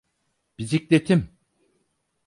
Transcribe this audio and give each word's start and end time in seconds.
Bisikletim! 0.57 1.29